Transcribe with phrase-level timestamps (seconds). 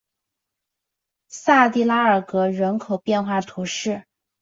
[1.27, 4.05] 萨蒂拉尔格人口变化图示